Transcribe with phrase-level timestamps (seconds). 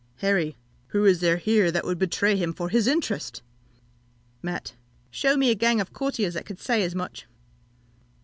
[0.15, 0.57] Harry.
[0.87, 3.43] Who is there here that would betray him for his interest?
[4.41, 4.73] Mat.
[5.11, 7.27] Shew me a gang of courtiers that could say as much!